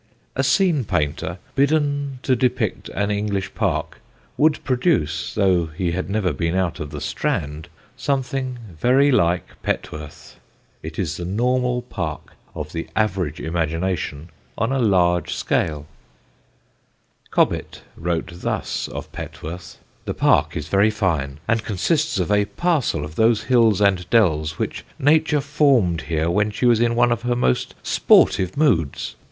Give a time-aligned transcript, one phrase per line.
[0.35, 3.99] A scene painter, bidden to depict an English park,
[4.35, 10.37] would produce (though he had never been out of the Strand) something very like Petworth.
[10.81, 15.85] It is the normal park of the average imagination on a large scale.
[17.27, 21.63] [Illustration: Almshouse at Petworth.] Cobbett wrote thus of Petworth: "The park is very fine, and
[21.63, 26.65] consists of a parcel of those hills and dells which nature formed here when she
[26.65, 29.15] was in one of her most sportive moods.